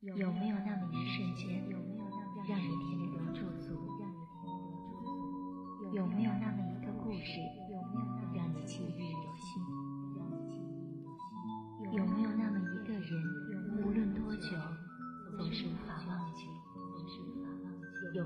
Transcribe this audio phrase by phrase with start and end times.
[0.00, 1.68] 有没有那么一瞬间，
[2.48, 3.74] 让你停留驻足？
[5.92, 7.40] 有没有那么一个故事，
[8.32, 9.60] 让你记忆犹新？
[11.98, 13.10] 有没有那么一个人，
[13.82, 14.56] 无论多久，
[15.36, 16.46] 总是无法忘记？
[18.14, 18.24] 有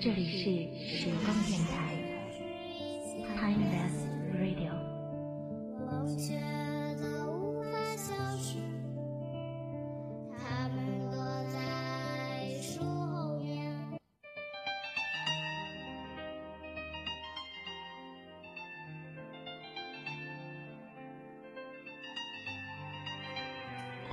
[0.00, 0.44] 这里是
[0.86, 1.96] 时光电台
[3.36, 4.70] ，Timeless Radio。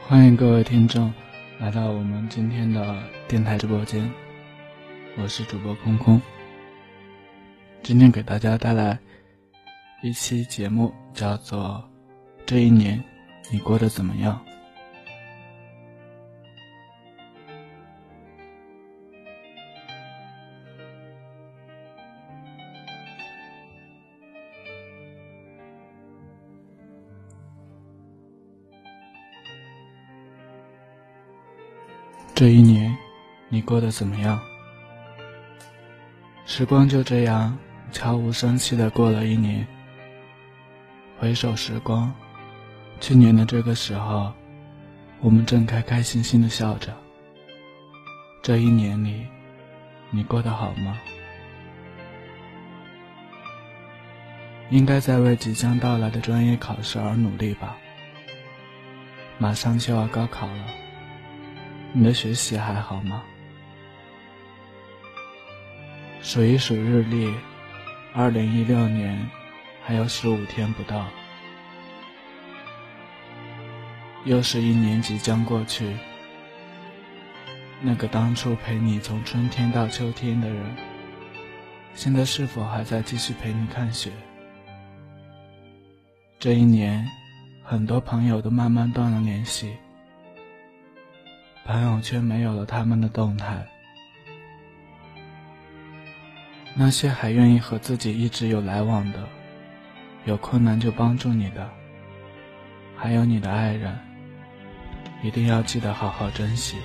[0.08, 1.14] 欢迎各位听众
[1.60, 4.12] 来到我们今天的电台直播间，
[5.18, 6.22] 我是主播空空。
[7.82, 9.00] 今天给大家带来
[10.04, 11.82] 一期节目，叫做
[12.46, 13.02] 《这一年
[13.50, 14.38] 你过得怎么样》。
[32.36, 32.96] 这一年，
[33.48, 34.38] 你过得怎么样？
[36.58, 37.58] 时光就这样
[37.92, 39.68] 悄无声息的过了一年。
[41.20, 42.10] 回首时光，
[43.02, 44.32] 去年的这个时候，
[45.20, 46.96] 我们正开开心心的笑着。
[48.42, 49.26] 这一年里，
[50.12, 50.98] 你过得好吗？
[54.70, 57.76] 应该在为即将到来的专业考试而努力吧。
[59.38, 60.64] 马上就要高考了。
[61.92, 63.24] 你的学习还好吗？
[66.26, 67.32] 数一数日历，
[68.12, 69.30] 二零一六年
[69.84, 71.06] 还有十五天不到，
[74.24, 75.96] 又是一年即将过去。
[77.80, 80.66] 那个当初陪你从春天到秋天的人，
[81.94, 84.12] 现在是否还在继续陪你看雪？
[86.40, 87.08] 这一年，
[87.64, 89.76] 很多朋友都慢慢断了联系。
[91.66, 93.64] 朋友圈没有了他们的动态，
[96.78, 99.28] 那些还愿意和自己一直有来往的，
[100.26, 101.70] 有困难就帮助你的，
[102.96, 103.98] 还有你的爱人，
[105.24, 106.76] 一定要记得好好珍惜。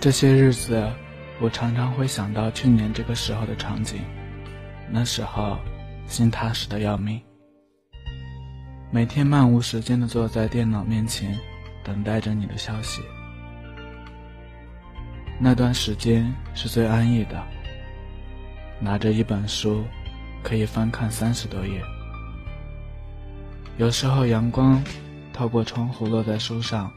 [0.00, 0.90] 这些日子。
[1.38, 4.00] 我常常会想到去年这个时候的场景，
[4.90, 5.58] 那时候
[6.06, 7.20] 心踏实的要命，
[8.96, 11.38] 每天漫无时间的坐在电脑面前，
[11.84, 13.02] 等待着你的消息。
[15.38, 17.46] 那段时间是最安逸的，
[18.80, 19.84] 拿着一本书，
[20.42, 21.78] 可以翻看三十多页。
[23.76, 24.82] 有时候阳光
[25.30, 26.90] 透过窗户落在书上，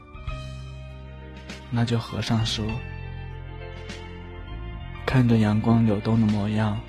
[1.70, 2.66] 那就合上书。
[5.04, 6.80] 看着阳光流动的模样，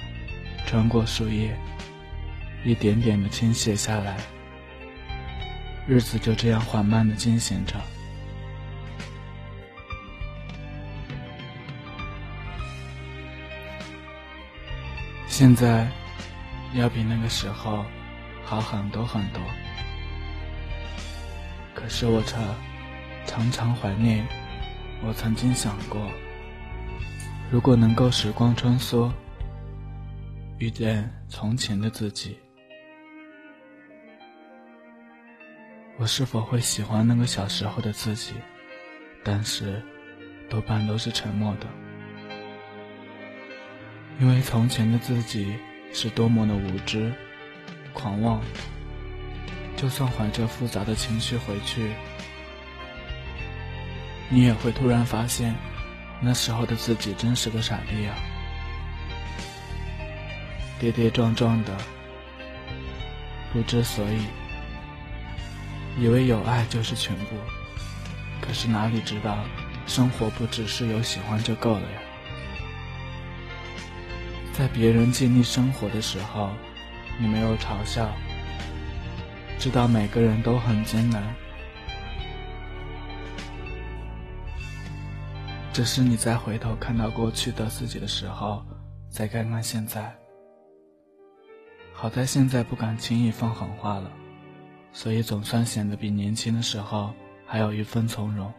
[0.66, 1.54] 穿过树叶，
[2.64, 4.16] 一点点的倾泻下来，
[5.88, 7.76] 日子就这样缓慢的进行着。
[15.28, 15.88] 现在，
[16.76, 17.84] 要比那个时候
[18.44, 19.42] 好很多很多。
[21.74, 22.36] 可是我却
[23.26, 24.24] 常常怀念，
[25.04, 26.00] 我曾经想过。
[27.50, 29.12] 如果能够时光穿梭，
[30.60, 32.38] 遇见从前的自己，
[36.02, 38.34] 我是否会喜欢那个小时候的自己？
[39.24, 39.80] 但是，
[40.50, 41.68] 多半都是沉默的，
[44.20, 45.56] 因为从前的自己
[45.94, 47.14] 是多么的无知、
[47.94, 48.42] 狂妄。
[49.78, 51.92] 就算怀着复杂的情绪回去，
[54.28, 55.54] 你也会突然发现。
[56.20, 58.16] 那时候的自己真是个傻逼啊！
[60.80, 61.78] 跌跌撞撞的，
[63.54, 64.26] 不知所以，
[65.98, 67.36] 以为有爱就是全部，
[68.42, 69.38] 可是哪里知道，
[69.86, 72.02] 生活不只是有喜欢就够了呀！
[74.54, 76.50] 在别人尽力生活的时候，
[77.20, 78.10] 你没有嘲笑，
[79.60, 81.24] 知道每个人都很艰难。
[85.74, 88.66] 只是你在回头看到过去的自己的时候，
[89.10, 90.14] 再看看现在。
[91.94, 94.12] 好在现在不敢轻易放狠话了，
[94.94, 97.14] 所以总算显得比年轻的时候
[97.46, 98.52] 还有一分从容。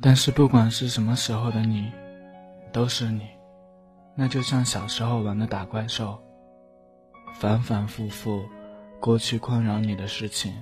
[0.00, 1.90] 但是不管是什么时候的你，
[2.70, 3.26] 都是你，
[4.14, 6.20] 那就像小时候玩的打怪兽。
[7.32, 8.44] 反反复复，
[9.00, 10.52] 过去困扰你的事情，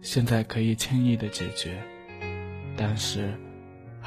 [0.00, 1.82] 现在可以轻易的解决，
[2.76, 3.38] 但是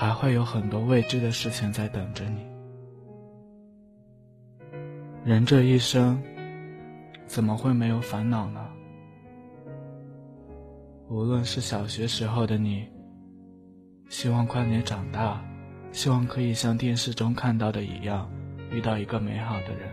[0.02, 2.44] 还会有很多未知的事情在等着你。
[5.24, 6.20] 人这一生，
[7.28, 8.68] 怎么会没有烦恼呢？
[11.08, 12.88] 无论是小学时候的你，
[14.10, 15.40] 希望快点长大，
[15.92, 18.28] 希望可以像电视中看到的一样，
[18.72, 19.88] 遇到一个美好的人。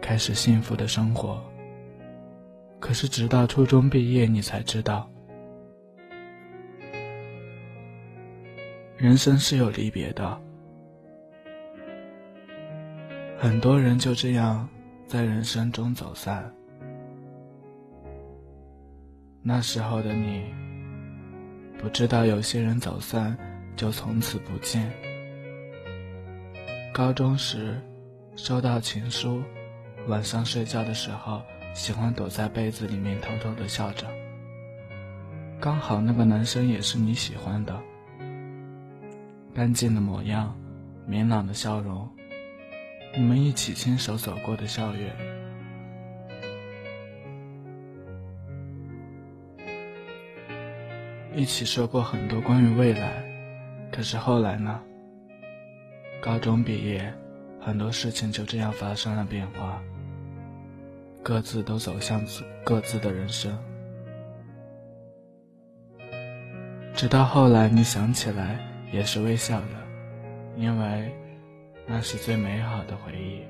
[0.00, 1.42] 开始幸福的生活。
[2.78, 5.10] 可是直到初中毕业，你才知道，
[8.98, 10.40] 人生是有离别的。
[13.38, 14.68] 很多人就这样
[15.06, 16.52] 在人生中走散。
[19.40, 20.52] 那时候的你，
[21.80, 23.38] 不知道有些人走散
[23.76, 24.92] 就从此不见。
[26.92, 27.80] 高中时，
[28.34, 29.40] 收到情书。
[30.08, 31.40] 晚上睡觉的时候，
[31.72, 34.08] 喜欢躲在被子里面偷偷的笑着。
[35.60, 37.80] 刚好那个男生也是你喜欢的，
[39.58, 40.56] 干净的模样，
[41.04, 42.08] 明朗的笑容，
[43.12, 45.12] 你们一起牵手走过的校园，
[51.34, 53.10] 一起说过很多关于未来。
[53.90, 54.80] 可是后来呢？
[56.22, 57.12] 高中毕业，
[57.60, 59.82] 很多事情就这样发生了变化。
[61.20, 62.24] 各自都走向
[62.64, 63.58] 各自的人生，
[66.94, 68.60] 直到后来你想起来
[68.92, 69.66] 也是微笑的，
[70.56, 71.12] 因为
[71.86, 73.42] 那是最美好的回忆。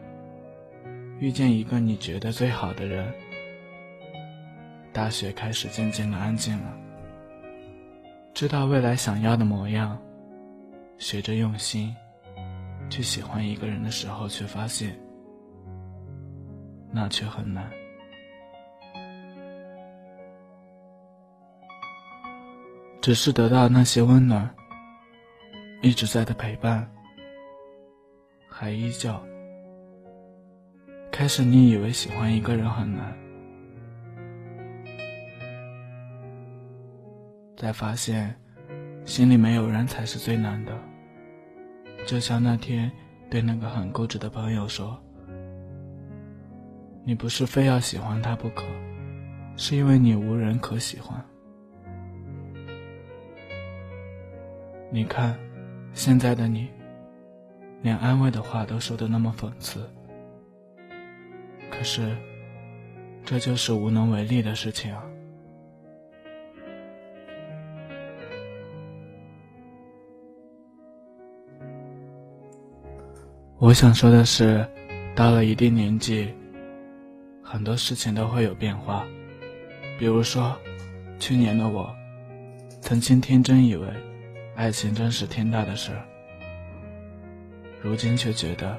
[1.19, 3.13] 遇见一个你觉得最好的人，
[4.93, 6.77] 大学开始渐渐的安静了。
[8.35, 9.99] 知道未来想要的模样，
[10.97, 11.95] 学着用心
[12.89, 14.99] 去喜欢一个人的时候，却发现。
[16.91, 17.71] 那却很难。
[23.01, 24.49] 只是得到那些温暖，
[25.81, 26.91] 一直在的陪伴，
[28.49, 29.15] 还依旧。
[31.11, 33.17] 开始你以为喜欢一个人很难，
[37.57, 38.35] 再发现
[39.05, 40.77] 心里没有人才是最难的。
[42.07, 42.91] 就像那天
[43.31, 44.99] 对那个很固执的朋友说。
[47.05, 48.65] 你不是非要喜欢他不可，
[49.57, 51.25] 是因为你无人可喜欢。
[54.91, 55.35] 你看，
[55.93, 56.69] 现在的你，
[57.83, 59.81] 连安慰的话都说的那么讽刺。
[61.71, 62.17] 可是，
[63.25, 65.03] 这就是无能为力的事情啊。
[73.59, 74.67] 我想说的是，
[75.15, 76.33] 到了一定年纪。
[77.43, 79.07] 很多事情都会有变化，
[79.99, 80.55] 比如说，
[81.19, 81.91] 去年的我，
[82.83, 83.89] 曾经天真以为，
[84.59, 86.03] 爱情真是天大的事儿，
[87.81, 88.77] 如今却觉得，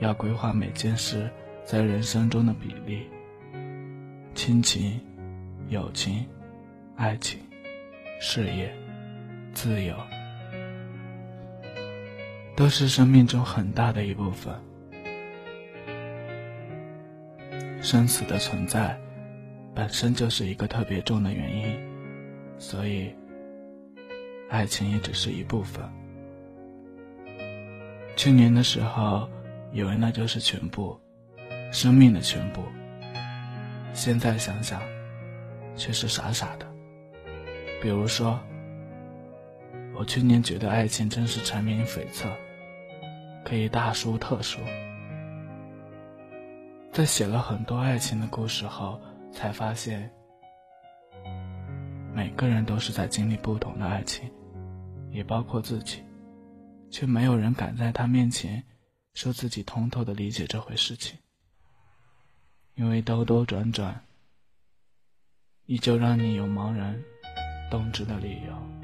[0.00, 1.28] 要规划每件事
[1.66, 3.02] 在人生中的比例，
[4.34, 4.98] 亲情、
[5.68, 6.26] 友情、
[6.96, 7.38] 爱情、
[8.22, 8.74] 事业、
[9.52, 9.94] 自由，
[12.56, 14.58] 都是生命中很大的一部分。
[17.82, 18.98] 生死的存在，
[19.74, 21.78] 本身就是一个特别重的原因，
[22.58, 23.14] 所以，
[24.52, 25.82] 爱情也只是一部分。
[28.16, 29.26] 去年的时候，
[29.72, 31.00] 以为那就是全部，
[31.72, 32.62] 生命的全部。
[33.94, 34.82] 现在想想，
[35.74, 36.66] 却是傻傻的。
[37.80, 38.38] 比如说，
[39.94, 42.26] 我去年觉得爱情真是缠绵悱恻，
[43.46, 44.60] 可以大书特书。
[46.92, 49.00] 在写了很多爱情的故事后，
[49.32, 50.10] 才发现，
[52.14, 54.30] 每个人都是在经历不同的爱情，
[55.12, 56.02] 也包括自己，
[56.90, 58.62] 却没有人敢在他面前
[59.14, 61.18] 说自己通透的理解这回事情，
[62.74, 64.04] 因为兜兜转转，
[65.66, 66.98] 依旧让你有茫然
[67.70, 68.81] 动之的理由。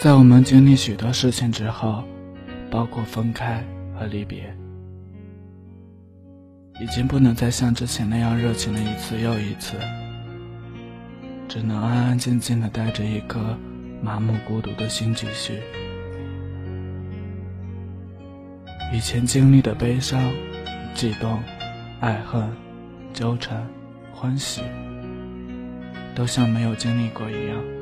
[0.00, 2.04] 在我们经历许多事情之后，
[2.70, 3.64] 包括分开
[3.98, 4.56] 和离别，
[6.80, 9.76] 已经不能再像之前那样热情的一次又一次，
[11.48, 13.58] 只能安安静静的带着一颗
[14.00, 15.60] 麻木孤独的心继续。
[18.94, 20.32] 以前经历的悲伤、
[20.94, 21.42] 悸动、
[21.98, 22.48] 爱恨、
[23.12, 23.66] 纠缠、
[24.14, 24.62] 欢喜，
[26.14, 27.77] 都像没有经历过一样。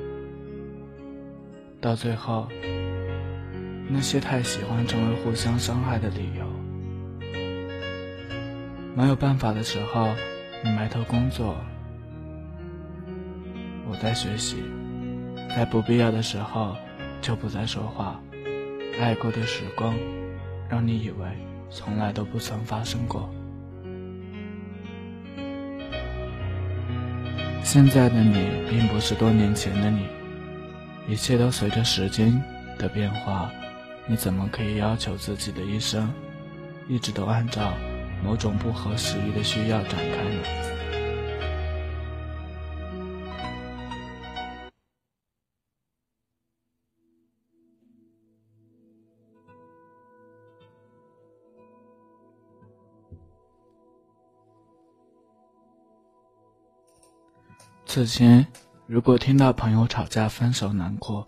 [1.80, 2.49] 到最后，
[3.88, 6.47] 那些太喜欢成为互相伤害的理由。
[8.95, 10.09] 没有办法的时候，
[10.64, 11.56] 你埋头工作，
[13.88, 14.56] 我在学习，
[15.50, 16.76] 在不必要的时候
[17.21, 18.21] 就不再说话。
[19.00, 19.95] 爱过的时光。
[20.68, 21.25] 让你以为
[21.71, 23.33] 从来都不曾发生过。
[27.62, 30.09] 现在的你并不是多年前的你，
[31.08, 32.42] 一切都随着时间
[32.78, 33.50] 的变化。
[34.08, 36.12] 你怎么可以要求自己的一生
[36.88, 37.72] 一直都按照
[38.22, 40.42] 某种不合时宜的需要展开呢？
[57.86, 58.46] 此前，
[58.88, 61.26] 如果听到朋友吵架、分手、难过，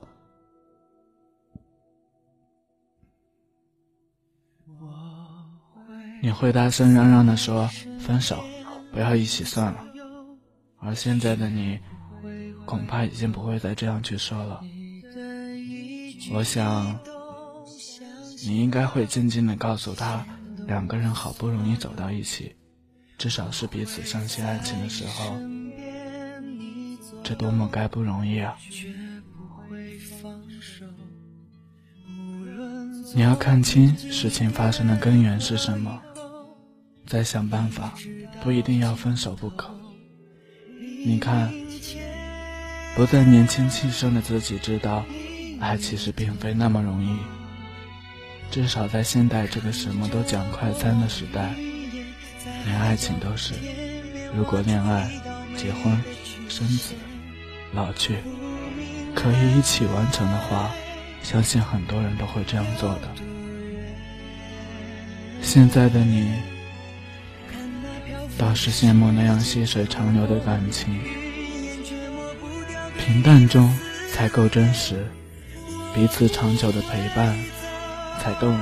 [6.23, 8.45] 你会大声嚷嚷的说：“分手，
[8.93, 9.85] 不要一起算了。”
[10.79, 11.81] 而现在的你，
[12.65, 14.61] 恐怕已经不会再这样去说了。
[16.33, 16.97] 我想，
[18.45, 20.25] 你应该会静静的告诉他，
[20.65, 22.55] 两个人好不容易走到一起，
[23.19, 25.35] 至少是彼此相信爱情的时候。
[27.28, 28.56] 这多么该不容易啊！
[33.14, 36.00] 你要看清事情发生的根源是什么，
[37.06, 37.92] 再想办法，
[38.42, 39.68] 不一定要分手不可。
[41.04, 41.52] 你看，
[42.97, 45.04] 不再年轻气盛的自己知道，
[45.61, 47.14] 爱其实并非那么容易。
[48.50, 51.54] 至少在现代这个什么都讲快餐的时代，
[52.64, 53.52] 连爱情都是，
[54.35, 55.11] 如果恋爱、
[55.58, 56.02] 结婚、
[56.49, 56.94] 生子。
[57.73, 58.17] 老去，
[59.15, 60.71] 可以一起完成的话，
[61.23, 63.09] 相信很多人都会这样做的。
[65.43, 66.33] 现在的你，
[68.39, 70.99] 倒是羡慕那样细水长流的感情，
[72.99, 73.73] 平淡中
[74.13, 75.07] 才够真实，
[75.95, 77.37] 彼此长久的陪伴
[78.19, 78.61] 才动人。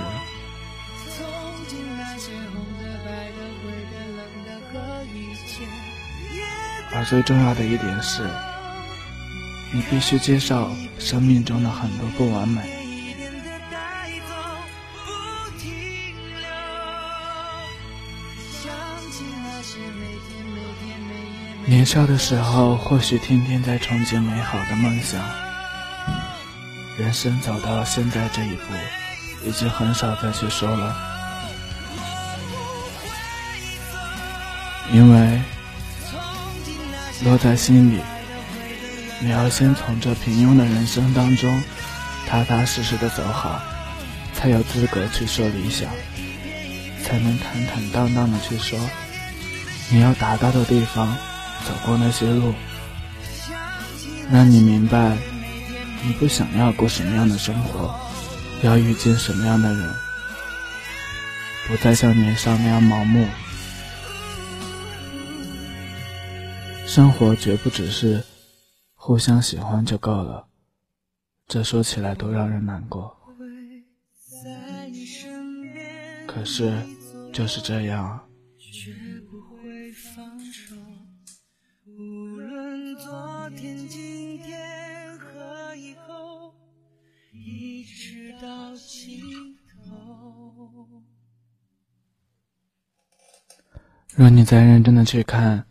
[6.93, 8.29] 而最重要的一点是。
[9.77, 12.63] 你必须接受生命中的很多不完美。
[21.67, 25.23] 年少的时候，或许天天在憧憬美好的梦想。
[26.99, 28.73] 人生走到现在这一步，
[29.47, 30.97] 已经很少再去说了，
[34.91, 35.43] 因为
[37.25, 38.01] 落在心里。
[39.27, 41.61] 你要先从这平庸的人生当中
[42.29, 43.61] 踏踏实实的走好，
[44.33, 45.91] 才有资格去说理想，
[47.03, 48.79] 才能坦坦荡荡的去说
[49.91, 51.09] 你要达到的地方，
[51.67, 52.55] 走过那些路，
[54.31, 55.17] 让你明白
[56.05, 57.93] 你不想要过什么样的生活，
[58.63, 59.93] 要遇见什么样的人，
[61.67, 63.27] 不再像年少那样盲目。
[66.87, 68.23] 生活绝不只是。
[69.07, 70.49] 互相喜欢就够了，
[71.47, 73.17] 这说起来都让人难过。
[76.27, 76.85] 可是
[77.33, 78.21] 就是这样。
[94.17, 95.65] 若你再认真的去看，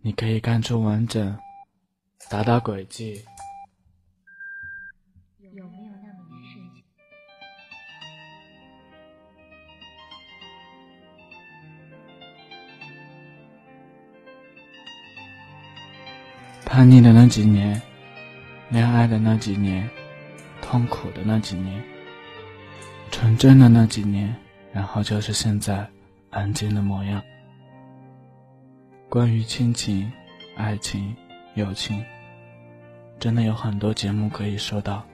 [0.00, 1.36] 你可以看出完整。
[2.30, 3.24] 打打轨迹，
[5.40, 6.84] 有没有那么一瞬间？
[16.66, 17.80] 叛逆的那几年，
[18.68, 19.88] 恋爱的那几年，
[20.60, 21.82] 痛苦的那几年，
[23.10, 24.36] 纯真的那几年，
[24.70, 25.88] 然后就是现在
[26.28, 27.22] 安静的模样。
[29.08, 30.12] 关于亲情、
[30.54, 31.16] 爱情、
[31.54, 32.04] 友情。
[33.18, 35.04] 真的有很多节目可以收到，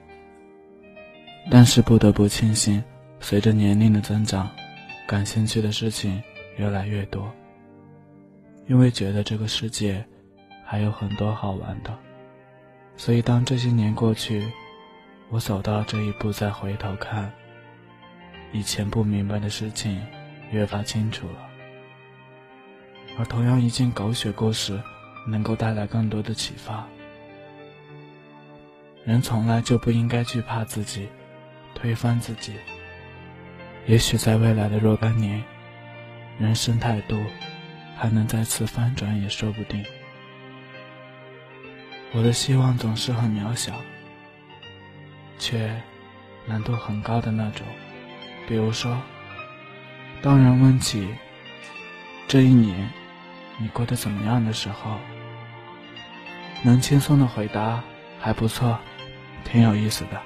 [1.49, 2.83] 但是不得不庆幸，
[3.19, 4.49] 随着年龄的增长，
[5.07, 6.21] 感兴趣的事情
[6.57, 7.31] 越来越多。
[8.67, 10.05] 因为觉得这个世界
[10.63, 11.97] 还有很多好玩的，
[12.95, 14.45] 所以当这些年过去，
[15.29, 17.31] 我走到这一步再回头看，
[18.51, 19.99] 以前不明白的事情
[20.51, 21.49] 越发清楚了。
[23.17, 24.79] 而同样一件狗血故事，
[25.27, 26.87] 能够带来更多的启发。
[29.05, 31.07] 人从来就不应该惧怕自己，
[31.75, 32.53] 推翻自己。
[33.85, 35.43] 也许在未来的若干年，
[36.39, 37.15] 人生态度
[37.95, 39.85] 还能再次翻转，也说不定。
[42.13, 43.73] 我的希望总是很渺小，
[45.37, 45.71] 却
[46.47, 47.63] 难度很高的那种。
[48.47, 48.99] 比如说，
[50.19, 51.07] 当人问起
[52.27, 52.89] 这一年
[53.59, 54.97] 你过得怎么样的时候，
[56.63, 57.83] 能轻松的回答
[58.19, 58.79] 还不错，
[59.45, 60.21] 挺有意思的。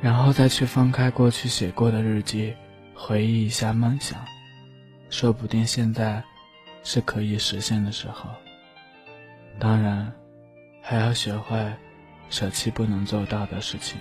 [0.00, 2.54] 然后再去翻开过去写过的日记，
[2.94, 4.24] 回忆一下梦想，
[5.10, 6.22] 说不定现在
[6.84, 8.30] 是可以实现的时候。
[9.58, 10.10] 当然，
[10.80, 11.58] 还要学会
[12.30, 13.98] 舍弃不能做到的事情，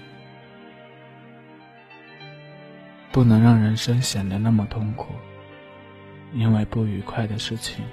[3.11, 5.07] 不能让人生显得那么痛苦，
[6.31, 7.83] 因为不愉快的事情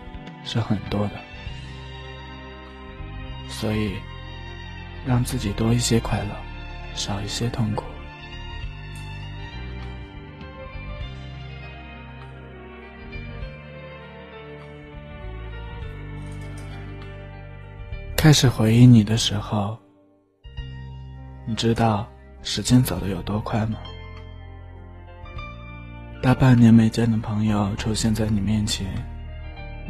[0.45, 1.13] 是很多的，
[3.49, 3.95] 所以
[5.07, 6.37] 让自己多一些快乐，
[6.95, 7.85] 少一些痛苦。
[18.17, 19.79] 开始回忆你的时候，
[21.47, 22.09] 你知道
[22.43, 23.77] 时间走得有多快吗？
[26.23, 28.87] 大半年没见的朋友出现在你面前，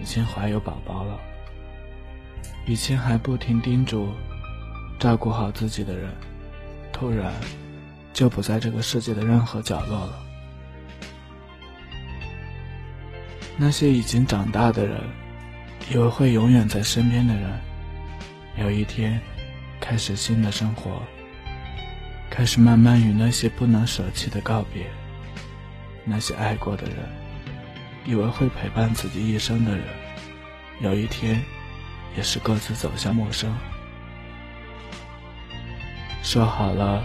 [0.02, 1.16] 已经怀有宝宝了。
[2.66, 4.12] 以前还不停叮嘱
[4.98, 6.10] 照顾好自己的人，
[6.92, 7.32] 突然
[8.12, 10.18] 就不在这个世界的任何角落了。
[13.56, 15.00] 那些已经长大的人，
[15.92, 17.60] 以为会永远在身边的人。
[18.56, 19.20] 有一天，
[19.80, 21.02] 开始新的生活，
[22.30, 24.86] 开始慢慢与那些不能舍弃的告别。
[26.04, 26.96] 那些爱过的人，
[28.04, 29.86] 以为会陪伴自己一生的人，
[30.80, 31.42] 有一天，
[32.16, 33.54] 也是各自走向陌生。
[36.22, 37.04] 说好了，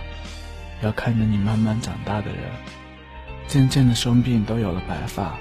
[0.81, 2.51] 要看着你慢慢长大的人，
[3.47, 5.37] 渐渐的生病都有了白发，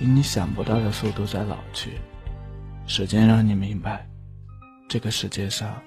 [0.00, 1.92] 以你想不到的速度在老去。
[2.86, 4.06] 时间让你明白。
[4.88, 5.82] 这个世界上，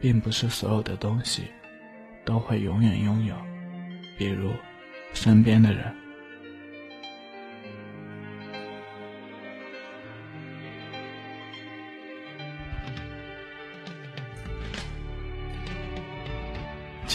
[0.00, 1.44] 并不是所有的东西
[2.24, 3.34] 都会永远拥有，
[4.16, 4.52] 比如
[5.14, 5.92] 身边的人。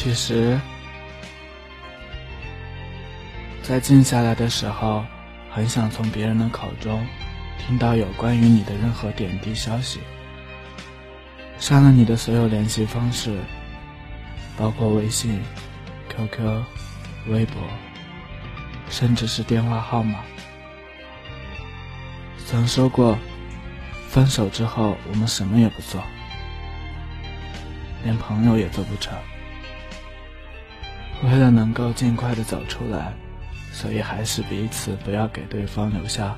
[0.05, 0.61] 其实，
[3.63, 5.03] 在静下来的时候，
[5.49, 7.03] 很想从别人的口中
[7.57, 9.99] 听到有关于你的任何点滴消息。
[11.57, 13.35] 删了你的所有联系方式，
[14.55, 15.41] 包括微信、
[16.09, 16.63] QQ、
[17.29, 17.55] 微博，
[18.91, 20.19] 甚至是电话号码。
[22.45, 23.17] 曾说过，
[24.07, 25.99] 分手之后我们什么也不做，
[28.03, 29.11] 连朋友也做不成。
[31.23, 33.13] 为了能够尽快的走出来，
[33.71, 36.37] 所以还是彼此不要给对方留下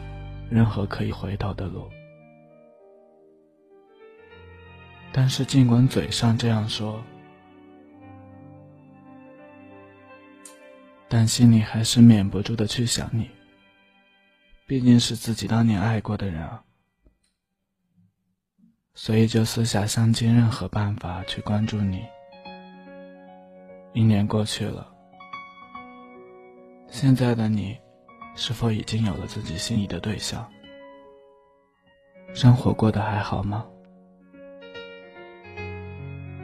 [0.50, 1.90] 任何可以回头的路。
[5.12, 7.04] 但是，尽管嘴上这样说，
[11.10, 13.30] 但心里还是免不住的去想你。
[14.68, 16.64] 毕竟是自己当年爱过的人啊，
[18.94, 22.06] 所以就私下想尽任何办法去关注你。
[23.98, 24.88] 一年过去了，
[26.88, 27.76] 现在的你，
[28.36, 30.48] 是否已经有了自己心仪的对象？
[32.32, 33.66] 生活过得还好吗？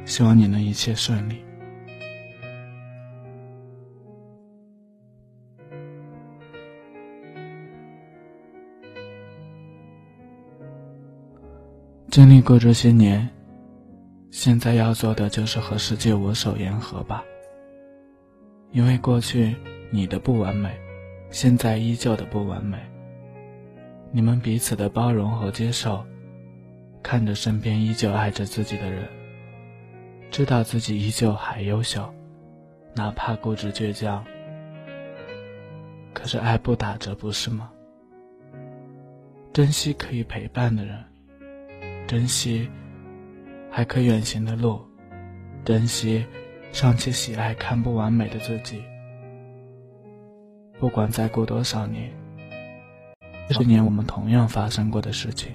[0.04, 1.46] 希望你能一切顺利。
[12.10, 13.30] 经历过这些年，
[14.32, 17.24] 现在要做的就是和世界握手言和吧。
[18.74, 19.56] 因为过去
[19.92, 20.76] 你的不完美，
[21.30, 22.78] 现在依旧的不完美。
[24.12, 26.04] 你们彼此的包容和接受，
[27.04, 29.08] 看着身边依旧爱着自己的人。
[30.32, 32.12] 知道自己依旧还优秀，
[32.96, 34.26] 哪怕固执倔强，
[36.12, 37.70] 可是爱不打折，不是吗？
[39.54, 41.04] 珍惜可以陪伴的人，
[42.08, 42.68] 珍惜
[43.70, 44.82] 还可远行的路，
[45.64, 46.26] 珍惜
[46.74, 48.84] 尚且喜爱看不完美的自己。
[50.80, 52.12] 不管再过多少年，
[53.48, 55.52] 这些年我们同样发生过的事情。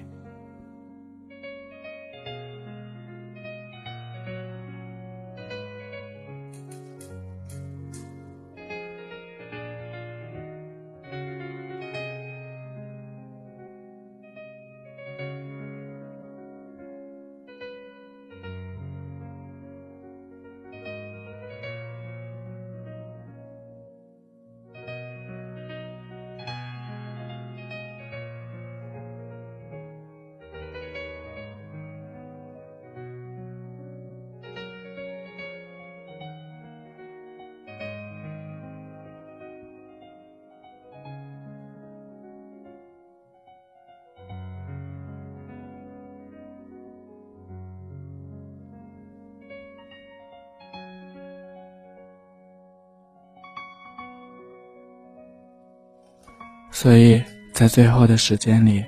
[56.81, 58.85] 所以在最后的时间里，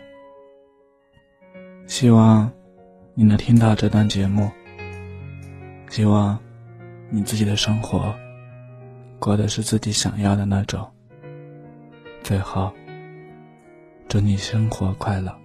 [1.88, 2.50] 希望
[3.14, 4.50] 你能听到这段节目。
[5.90, 6.40] 希望
[7.10, 8.16] 你自己的生活
[9.20, 10.90] 过的是自己想要的那种。
[12.24, 12.72] 最后，
[14.08, 15.41] 祝你生活快乐。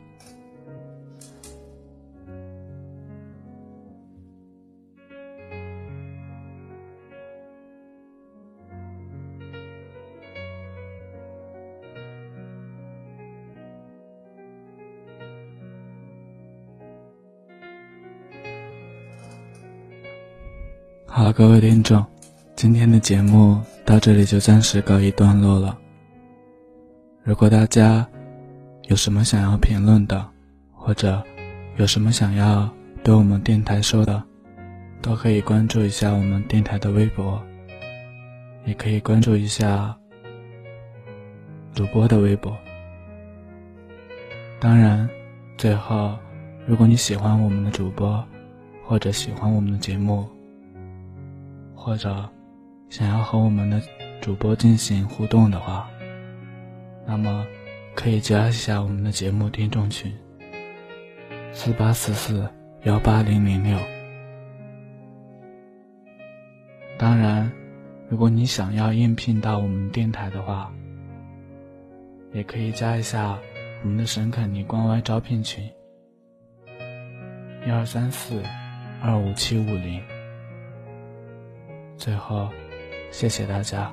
[21.16, 22.04] 好了，各位听众，
[22.56, 25.74] 今天的节目到这里就暂时告一段落了。
[27.22, 28.06] 如果大家
[28.88, 30.28] 有什么想要评论的，
[30.74, 31.24] 或者
[31.78, 32.70] 有什么想要
[33.02, 34.22] 对我们电台说的，
[35.00, 37.42] 都可以关注一下我们电台的微博，
[38.66, 39.96] 也可以关注一下
[41.72, 42.54] 主播的微博。
[44.60, 45.08] 当然，
[45.56, 46.14] 最后，
[46.66, 48.22] 如果你喜欢我们的主播，
[48.84, 50.28] 或者喜欢我们的节目，
[51.86, 52.28] 或者
[52.90, 53.80] 想要和我们的
[54.20, 55.88] 主播进行互动的话，
[57.06, 57.46] 那么
[57.94, 60.12] 可以加一下我们的节目听众群：
[61.52, 62.50] 四八四四
[62.82, 63.78] 幺八零零六。
[66.98, 67.52] 当然，
[68.08, 70.72] 如果你想要应聘到我们电台的话，
[72.32, 73.38] 也可以加一下
[73.84, 75.62] 我们的沈肯尼官微招聘群：
[77.64, 78.42] 一二三四
[79.00, 80.02] 二五七五零。
[81.96, 82.48] 最后，
[83.10, 83.92] 谢谢大家。